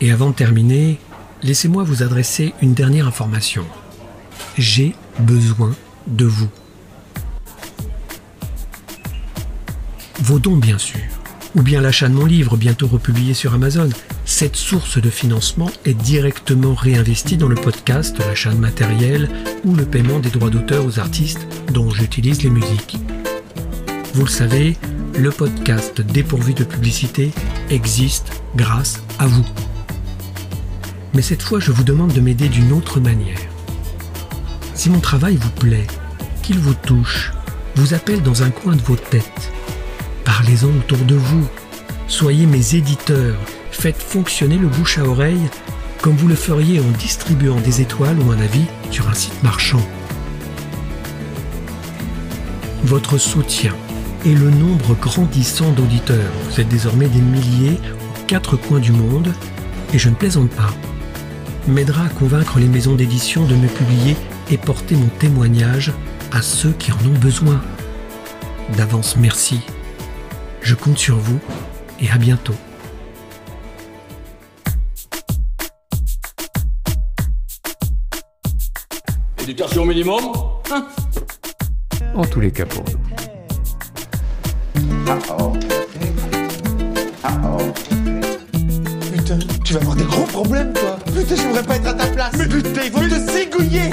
et 0.00 0.10
avant 0.10 0.30
de 0.30 0.34
terminer, 0.34 0.98
laissez-moi 1.42 1.84
vous 1.84 2.02
adresser 2.02 2.54
une 2.62 2.74
dernière 2.74 3.06
information. 3.06 3.64
J'ai 4.58 4.94
besoin 5.18 5.74
de 6.06 6.24
vous. 6.24 6.48
Vos 10.20 10.38
dons, 10.38 10.56
bien 10.56 10.78
sûr, 10.78 11.00
ou 11.54 11.62
bien 11.62 11.80
l'achat 11.80 12.08
de 12.08 12.14
mon 12.14 12.26
livre, 12.26 12.56
bientôt 12.56 12.86
republié 12.86 13.34
sur 13.34 13.54
Amazon. 13.54 13.88
Cette 14.24 14.56
source 14.56 15.00
de 15.00 15.10
financement 15.10 15.70
est 15.84 15.94
directement 15.94 16.74
réinvestie 16.74 17.36
dans 17.36 17.48
le 17.48 17.54
podcast, 17.54 18.18
l'achat 18.18 18.50
de 18.50 18.58
matériel 18.58 19.28
ou 19.64 19.74
le 19.74 19.84
paiement 19.84 20.18
des 20.18 20.30
droits 20.30 20.50
d'auteur 20.50 20.84
aux 20.84 20.98
artistes 20.98 21.46
dont 21.72 21.90
j'utilise 21.90 22.42
les 22.42 22.50
musiques. 22.50 22.98
Vous 24.14 24.24
le 24.24 24.30
savez, 24.30 24.76
le 25.16 25.30
podcast 25.30 26.00
dépourvu 26.00 26.54
de 26.54 26.64
publicité 26.64 27.30
existe 27.70 28.32
grâce 28.56 29.02
à 29.18 29.26
vous. 29.26 29.46
Mais 31.16 31.22
cette 31.22 31.40
fois, 31.40 31.60
je 31.60 31.72
vous 31.72 31.82
demande 31.82 32.12
de 32.12 32.20
m'aider 32.20 32.50
d'une 32.50 32.74
autre 32.74 33.00
manière. 33.00 33.38
Si 34.74 34.90
mon 34.90 35.00
travail 35.00 35.36
vous 35.36 35.50
plaît, 35.50 35.86
qu'il 36.42 36.58
vous 36.58 36.74
touche, 36.74 37.32
vous 37.74 37.94
appelle 37.94 38.22
dans 38.22 38.42
un 38.42 38.50
coin 38.50 38.76
de 38.76 38.82
vos 38.82 38.96
têtes, 38.96 39.50
parlez-en 40.24 40.68
autour 40.68 40.98
de 40.98 41.14
vous. 41.14 41.48
Soyez 42.06 42.44
mes 42.44 42.74
éditeurs, 42.74 43.38
faites 43.70 43.96
fonctionner 43.96 44.58
le 44.58 44.68
bouche 44.68 44.98
à 44.98 45.04
oreille 45.04 45.48
comme 46.02 46.16
vous 46.16 46.28
le 46.28 46.34
feriez 46.34 46.80
en 46.80 46.90
distribuant 46.98 47.58
des 47.60 47.80
étoiles 47.80 48.18
ou 48.20 48.30
un 48.30 48.38
avis 48.38 48.66
sur 48.90 49.08
un 49.08 49.14
site 49.14 49.42
marchand. 49.42 49.84
Votre 52.84 53.16
soutien 53.16 53.74
et 54.26 54.34
le 54.34 54.50
nombre 54.50 54.94
grandissant 55.00 55.72
d'auditeurs, 55.72 56.30
vous 56.50 56.60
êtes 56.60 56.68
désormais 56.68 57.08
des 57.08 57.22
milliers 57.22 57.80
aux 58.00 58.26
quatre 58.26 58.56
coins 58.56 58.80
du 58.80 58.92
monde, 58.92 59.32
et 59.94 59.98
je 59.98 60.10
ne 60.10 60.14
plaisante 60.14 60.50
pas, 60.50 60.74
m'aidera 61.68 62.04
à 62.04 62.08
convaincre 62.08 62.58
les 62.58 62.68
maisons 62.68 62.94
d'édition 62.94 63.44
de 63.44 63.54
me 63.54 63.68
publier 63.68 64.16
et 64.50 64.56
porter 64.56 64.94
mon 64.94 65.08
témoignage 65.18 65.92
à 66.32 66.42
ceux 66.42 66.72
qui 66.72 66.92
en 66.92 66.98
ont 67.06 67.18
besoin. 67.20 67.62
D'avance, 68.76 69.16
merci. 69.16 69.60
Je 70.62 70.74
compte 70.74 70.98
sur 70.98 71.16
vous 71.16 71.38
et 72.00 72.10
à 72.10 72.18
bientôt. 72.18 72.54
Éducation 79.42 79.84
minimum 79.84 80.24
En 82.14 82.24
tous 82.24 82.40
les 82.40 82.50
cas 82.50 82.66
pour 82.66 82.84
nous. 82.84 83.06
Putain, 89.26 89.38
tu 89.64 89.72
vas 89.72 89.80
avoir 89.80 89.96
des 89.96 90.04
gros 90.04 90.22
problèmes, 90.22 90.72
toi. 90.72 90.98
Putain, 91.06 91.34
j'aimerais 91.34 91.64
pas 91.64 91.74
être 91.74 91.88
à 91.88 91.94
ta 91.94 92.06
place. 92.06 92.30
Mais 92.38 92.46
putain, 92.46 92.82
ils 92.84 92.92
vont 92.92 93.00
te 93.00 93.32
zigouiller. 93.32 93.90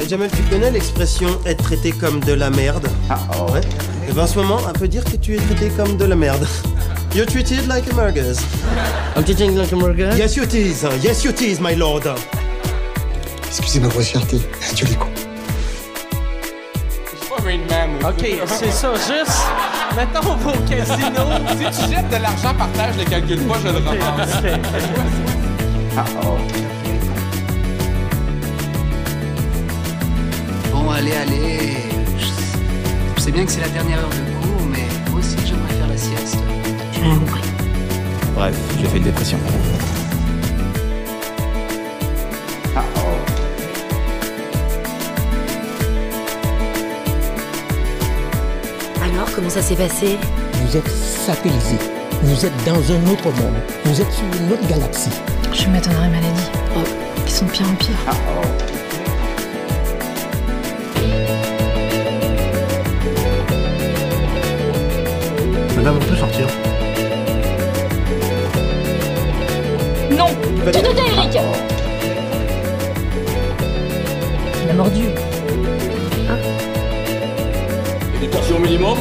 Eh, 0.00 0.08
Jamel, 0.08 0.30
tu 0.30 0.42
connais 0.44 0.70
l'expression 0.70 1.28
être 1.44 1.62
traité 1.62 1.92
comme 1.92 2.20
de 2.20 2.32
la 2.32 2.48
merde 2.48 2.88
Ah 3.10 3.18
ouais. 3.52 3.60
Et 4.08 4.12
ben, 4.12 4.22
en 4.22 4.26
ce 4.26 4.38
moment, 4.38 4.56
on 4.66 4.72
peut 4.72 4.88
dire 4.88 5.04
que 5.04 5.16
tu 5.16 5.34
es 5.34 5.36
traité 5.36 5.68
comme 5.76 5.98
de 5.98 6.06
la 6.06 6.16
merde. 6.16 6.46
You're 7.14 7.26
treated 7.26 7.66
like 7.68 7.86
a 7.92 7.94
merguez. 7.94 8.40
I'm 9.14 9.24
treating 9.24 9.58
like 9.58 9.72
a 9.72 9.76
merguez? 9.76 10.16
Yes, 10.16 10.36
you 10.36 10.46
tease. 10.46 10.86
Yes, 11.02 11.22
you 11.22 11.32
tease, 11.32 11.60
my 11.60 11.74
lord. 11.76 12.08
Excusez 13.48 13.78
ma 13.78 13.88
grossièreté. 13.88 14.38
Dieu 14.74 14.86
les 14.88 14.94
cons. 14.94 15.11
OK, 18.04 18.26
c'est 18.46 18.72
ça, 18.72 18.94
juste... 18.94 19.42
Mettons, 19.96 20.30
on 20.30 20.36
va 20.36 20.50
au 20.50 20.60
casino. 20.68 21.24
Si 21.48 21.82
tu 21.82 21.94
jettes 21.94 22.08
de 22.08 22.16
l'argent 22.16 22.54
par 22.56 22.68
terre, 22.72 22.92
je 22.94 22.98
le 23.00 23.04
calcule 23.04 23.42
pas, 23.42 23.58
je 23.62 23.68
le 23.68 23.78
ramasse. 23.78 24.42
Bon, 30.72 30.90
allez, 30.90 31.12
allez. 31.12 31.76
Je 33.16 33.20
sais 33.20 33.30
bien 33.30 33.44
que 33.44 33.52
c'est 33.52 33.60
la 33.60 33.68
dernière 33.68 33.98
heure 33.98 34.08
de 34.08 34.46
cours, 34.46 34.66
mais 34.70 34.86
moi 35.10 35.20
aussi 35.20 35.36
j'aimerais 35.46 35.74
faire 35.74 35.88
la 35.88 35.96
sieste. 35.96 36.38
Bref, 38.34 38.56
j'ai 38.80 38.86
fait 38.86 38.96
une 38.96 39.04
dépression. 39.04 39.38
Comment 49.34 49.50
ça 49.50 49.62
s'est 49.62 49.76
passé 49.76 50.18
Vous 50.54 50.76
êtes 50.76 50.88
satellisé. 50.88 51.76
Vous 52.22 52.46
êtes 52.46 52.64
dans 52.64 52.74
un 52.74 53.12
autre 53.12 53.24
monde. 53.24 53.54
Vous 53.84 54.00
êtes 54.00 54.12
sur 54.12 54.24
une 54.40 54.52
autre 54.52 54.66
galaxie. 54.68 55.10
Je 55.52 55.68
m'étonnerais 55.68 56.08
maladie. 56.08 56.50
Oh, 56.76 56.80
ils 57.24 57.30
sont 57.30 57.46
de 57.46 57.50
pire 57.50 57.66
en 57.68 57.74
pire. 57.74 57.96
Madame, 65.76 65.96
on 65.96 66.04
peut 66.04 66.16
sortir. 66.16 66.46
Non 70.16 70.28
Tu 70.64 70.70
te 70.70 70.78
tais, 70.78 71.12
Eric 71.16 71.38
Il 74.64 74.70
a 74.70 74.74
mordu. 74.74 75.04
Éducation 78.22 78.60
minimum 78.60 78.98